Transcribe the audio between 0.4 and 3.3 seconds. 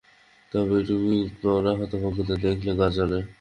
তবে ঐ টুপিপরা হতভাগাদের দেখলে গা জ্বলে।